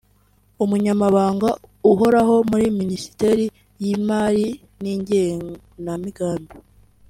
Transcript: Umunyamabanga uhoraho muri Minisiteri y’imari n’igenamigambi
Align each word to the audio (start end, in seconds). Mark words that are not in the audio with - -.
Umunyamabanga 0.63 1.49
uhoraho 1.91 2.35
muri 2.49 2.65
Minisiteri 2.79 3.45
y’imari 3.83 4.47
n’igenamigambi 4.81 6.53